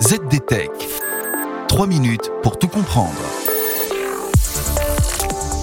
ZDTech. 0.00 0.70
3 1.66 1.86
minutes 1.88 2.30
pour 2.44 2.56
tout 2.56 2.68
comprendre. 2.68 3.18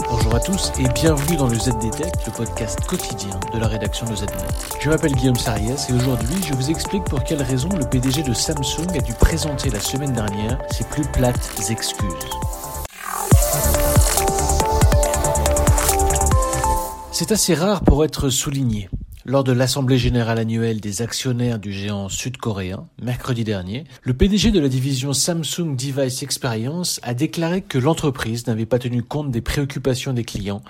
Bonjour 0.10 0.36
à 0.36 0.40
tous 0.42 0.74
et 0.78 0.90
bienvenue 0.90 1.38
dans 1.38 1.48
le 1.48 1.56
ZDTech, 1.56 2.14
le 2.26 2.32
podcast 2.34 2.86
quotidien 2.86 3.40
de 3.54 3.60
la 3.60 3.68
rédaction 3.68 4.06
de 4.06 4.14
ZDNet. 4.14 4.82
Je 4.82 4.90
m'appelle 4.90 5.14
Guillaume 5.14 5.38
Sariès 5.38 5.90
et 5.90 5.94
aujourd'hui 5.94 6.36
je 6.46 6.54
vous 6.54 6.70
explique 6.70 7.06
pour 7.06 7.24
quelles 7.24 7.44
raisons 7.44 7.70
le 7.80 7.86
PDG 7.86 8.24
de 8.24 8.34
Samsung 8.34 8.90
a 8.98 9.00
dû 9.00 9.14
présenter 9.14 9.70
la 9.70 9.80
semaine 9.80 10.12
dernière 10.12 10.58
ses 10.70 10.84
plus 10.84 11.06
plates 11.14 11.56
excuses. 11.70 12.12
C'est 17.14 17.32
assez 17.32 17.54
rare 17.54 17.82
pour 17.86 18.04
être 18.04 18.30
souligné. 18.30 18.90
Lors 19.28 19.44
de 19.44 19.54
l'Assemblée 19.54 19.98
générale 19.98 20.38
annuelle 20.38 20.80
des 20.80 21.02
actionnaires 21.02 21.58
du 21.58 21.74
géant 21.74 22.10
sud-coréen, 22.10 22.88
mercredi 23.02 23.44
dernier, 23.44 23.86
le 24.04 24.14
PDG 24.14 24.52
de 24.52 24.60
la 24.60 24.70
division 24.70 25.14
Samsung 25.14 25.76
Device 25.76 26.22
Experience 26.22 27.00
a 27.02 27.16
déclaré 27.16 27.64
que 27.64 27.80
l'entreprise 27.80 28.46
n'avait 28.46 28.68
pas 28.68 28.78
tenu 28.78 29.02
compte 29.02 29.32
des 29.32 29.42
préoccupations 29.42 30.14
des 30.14 30.26
clients 30.26 30.62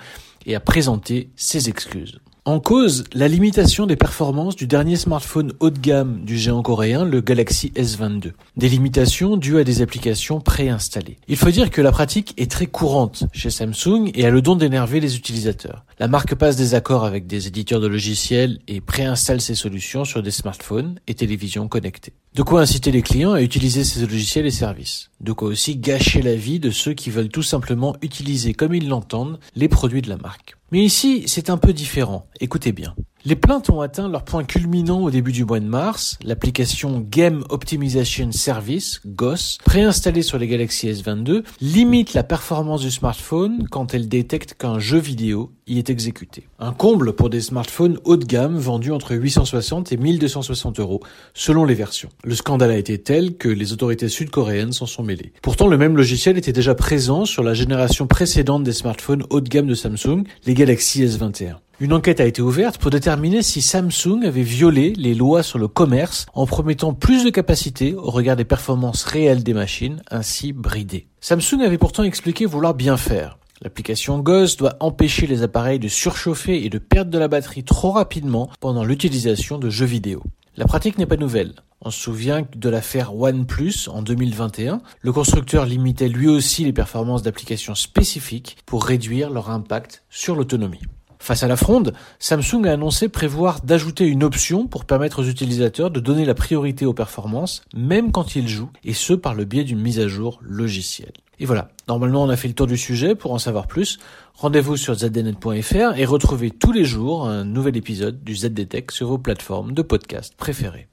et 0.46 0.56
a 0.56 0.62
présenté 0.62 1.32
ses 1.36 1.68
excuses. 1.68 2.22
En 2.48 2.60
cause, 2.60 3.06
la 3.12 3.28
limitation 3.28 3.88
des 3.88 3.96
performances 3.96 4.56
du 4.56 4.68
dernier 4.68 4.98
smartphone 4.98 5.54
haut 5.62 5.72
de 5.72 5.80
gamme 5.80 6.24
du 6.24 6.38
géant 6.38 6.62
coréen, 6.62 7.04
le 7.04 7.20
Galaxy 7.20 7.72
S22. 7.76 8.34
Des 8.56 8.70
limitations 8.70 9.36
dues 9.36 9.58
à 9.58 9.64
des 9.64 9.82
applications 9.82 10.40
préinstallées. 10.40 11.18
Il 11.28 11.38
faut 11.38 11.50
dire 11.50 11.72
que 11.72 11.82
la 11.82 11.92
pratique 11.92 12.36
est 12.38 12.52
très 12.52 12.68
courante 12.68 13.24
chez 13.34 13.50
Samsung 13.50 14.12
et 14.14 14.28
a 14.28 14.30
le 14.30 14.44
don 14.44 14.56
d'énerver 14.56 15.00
les 15.00 15.18
utilisateurs. 15.18 15.86
La 15.98 16.08
marque 16.08 16.36
passe 16.36 16.56
des 16.56 16.76
accords 16.76 17.04
avec 17.04 17.26
des 17.26 17.48
éditeurs 17.48 17.82
de 17.82 17.88
logiciels 17.88 18.60
et 18.68 18.80
préinstalle 18.80 19.42
ses 19.42 19.56
solutions 19.56 20.06
sur 20.06 20.22
des 20.22 20.30
smartphones 20.30 21.00
et 21.08 21.16
télévisions 21.16 21.68
connectées. 21.68 22.14
De 22.36 22.44
quoi 22.44 22.62
inciter 22.62 22.92
les 22.92 23.02
clients 23.02 23.34
à 23.34 23.42
utiliser 23.42 23.84
ces 23.84 24.02
logiciels 24.02 24.46
et 24.46 24.52
services. 24.52 25.10
De 25.20 25.32
quoi 25.32 25.48
aussi 25.48 25.78
gâcher 25.78 26.22
la 26.22 26.36
vie 26.36 26.60
de 26.60 26.70
ceux 26.70 26.94
qui 26.94 27.10
veulent 27.10 27.30
tout 27.30 27.42
simplement 27.42 27.96
utiliser 28.04 28.54
comme 28.54 28.76
ils 28.76 28.88
l'entendent 28.88 29.40
les 29.56 29.68
produits 29.68 30.04
de 30.04 30.10
la 30.10 30.18
marque. 30.18 30.58
Mais 30.72 30.84
ici, 30.84 31.24
c'est 31.28 31.50
un 31.50 31.58
peu 31.58 31.74
différent. 31.74 32.28
Écoutez 32.40 32.72
bien. 32.72 32.96
Les 33.28 33.36
plaintes 33.36 33.72
ont 33.72 33.82
atteint 33.82 34.08
leur 34.08 34.24
point 34.24 34.44
culminant 34.44 35.02
au 35.02 35.10
début 35.10 35.32
du 35.32 35.46
mois 35.46 35.60
de 35.60 35.66
mars. 35.66 36.20
L'application 36.24 37.00
Game 37.00 37.44
Optimization 37.50 38.32
Service, 38.32 39.02
GOS, 39.04 39.58
préinstallée 39.66 40.22
sur 40.22 40.38
les 40.38 40.46
Galaxy 40.48 40.90
S22, 40.90 41.42
limite 41.60 42.14
la 42.14 42.22
performance 42.22 42.82
du 42.82 42.92
smartphone 42.92 43.68
quand 43.72 43.96
elle 43.96 44.08
détecte 44.08 44.54
qu'un 44.54 44.78
jeu 44.78 45.00
vidéo 45.00 45.52
y 45.66 45.80
est 45.80 45.90
exécuté. 45.90 46.48
Un 46.60 46.72
comble 46.72 47.14
pour 47.14 47.32
des 47.32 47.42
smartphones 47.42 47.98
haut 48.04 48.18
de 48.18 48.26
gamme 48.26 48.58
vendus 48.58 48.92
entre 48.92 49.16
860 49.16 49.92
et 49.92 49.98
1260 49.98 50.80
euros, 50.80 51.02
selon 51.34 51.66
les 51.66 51.74
versions. 51.74 52.10
Le 52.24 52.36
scandale 52.36 52.70
a 52.70 52.78
été 52.78 53.00
tel 53.00 53.38
que 53.38 53.50
les 53.50 53.74
autorités 53.74 54.08
sud-coréennes 54.08 54.72
s'en 54.72 54.86
sont 54.86 55.02
mêlées. 55.02 55.34
Pourtant, 55.42 55.68
le 55.68 55.80
même 55.80 55.98
logiciel 55.98 56.38
était 56.38 56.54
déjà 56.54 56.76
présent 56.76 57.26
sur 57.26 57.42
la 57.42 57.56
génération 57.56 58.06
précédente 58.06 58.64
des 58.64 58.74
smartphones 58.74 59.24
haut 59.32 59.42
de 59.42 59.50
gamme 59.50 59.66
de 59.66 59.74
Samsung, 59.74 60.26
les 60.46 60.54
Galaxy 60.54 61.04
S21. 61.04 61.56
Une 61.82 61.92
enquête 61.92 62.22
a 62.22 62.26
été 62.26 62.42
ouverte 62.42 62.78
pour 62.78 62.90
déterminer 62.90 63.42
si 63.42 63.62
Samsung 63.62 64.24
avait 64.24 64.44
violé 64.44 64.94
les 64.96 65.14
lois 65.14 65.44
sur 65.44 65.60
le 65.60 65.68
commerce 65.68 66.26
en 66.34 66.46
promettant 66.46 66.94
plus 66.94 67.26
de 67.26 67.30
capacité 67.30 67.94
au 67.94 68.12
regard 68.12 68.38
des 68.38 68.46
performances 68.46 69.04
réelles 69.04 69.44
des 69.44 69.54
machines, 69.54 70.02
ainsi 70.10 70.54
bridées. 70.54 71.10
Samsung 71.20 71.60
avait 71.66 71.78
pourtant 71.78 72.04
expliqué 72.04 72.46
vouloir 72.46 72.76
bien 72.76 72.96
faire. 72.96 73.38
L'application 73.62 74.20
Ghost 74.20 74.58
doit 74.58 74.78
empêcher 74.80 75.28
les 75.28 75.44
appareils 75.44 75.80
de 75.80 75.90
surchauffer 75.90 76.64
et 76.64 76.70
de 76.70 76.78
perdre 76.78 77.12
de 77.12 77.18
la 77.18 77.28
batterie 77.28 77.66
trop 77.66 77.92
rapidement 77.92 78.50
pendant 78.62 78.86
l'utilisation 78.86 79.58
de 79.58 79.70
jeux 79.70 79.86
vidéo. 79.86 80.24
La 80.56 80.66
pratique 80.66 80.98
n'est 80.98 81.06
pas 81.06 81.18
nouvelle. 81.18 81.56
On 81.82 81.92
se 81.92 82.00
souvient 82.00 82.48
de 82.56 82.70
l'affaire 82.70 83.14
OnePlus 83.14 83.90
en 83.90 84.02
2021. 84.02 84.82
Le 85.02 85.12
constructeur 85.12 85.66
limitait 85.66 86.08
lui 86.08 86.30
aussi 86.30 86.64
les 86.64 86.72
performances 86.72 87.22
d'applications 87.22 87.76
spécifiques 87.76 88.56
pour 88.66 88.86
réduire 88.86 89.30
leur 89.30 89.50
impact 89.50 90.06
sur 90.10 90.38
l'autonomie. 90.38 90.80
Face 91.26 91.42
à 91.42 91.48
la 91.48 91.58
fronde, 91.58 91.96
Samsung 92.20 92.68
a 92.68 92.74
annoncé 92.74 93.10
prévoir 93.10 93.62
d'ajouter 93.62 94.06
une 94.06 94.24
option 94.24 94.68
pour 94.68 94.86
permettre 94.86 95.24
aux 95.24 95.26
utilisateurs 95.26 95.90
de 95.90 96.00
donner 96.00 96.24
la 96.24 96.36
priorité 96.36 96.86
aux 96.86 96.94
performances, 96.94 97.64
même 97.76 98.12
quand 98.12 98.36
ils 98.36 98.48
jouent, 98.48 98.70
et 98.84 98.94
ce 98.94 99.14
par 99.14 99.34
le 99.34 99.44
biais 99.44 99.64
d'une 99.64 99.80
mise 99.80 100.00
à 100.00 100.08
jour 100.08 100.38
logicielle. 100.44 101.14
Et 101.40 101.48
voilà, 101.48 101.70
normalement 101.88 102.22
on 102.22 102.30
a 102.30 102.36
fait 102.36 102.48
le 102.48 102.54
tour 102.54 102.68
du 102.68 102.78
sujet, 102.78 103.16
pour 103.16 103.34
en 103.34 103.40
savoir 103.40 103.66
plus, 103.66 103.98
rendez-vous 104.36 104.78
sur 104.78 104.94
zdnet.fr 104.94 105.98
et 105.98 106.06
retrouvez 106.06 106.52
tous 106.52 106.72
les 106.72 106.86
jours 106.86 107.28
un 107.28 107.44
nouvel 107.44 107.76
épisode 107.76 108.24
du 108.24 108.36
ZDTech 108.36 108.92
sur 108.92 109.08
vos 109.08 109.18
plateformes 109.18 109.74
de 109.74 109.82
podcast 109.82 110.36
préférées. 110.38 110.90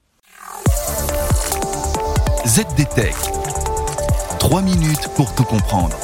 ZDTech. 2.46 3.14
3 4.38 4.62
minutes 4.62 5.08
pour 5.14 5.34
tout 5.34 5.44
comprendre. 5.44 5.98